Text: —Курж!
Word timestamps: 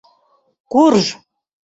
—Курж! 0.71 1.05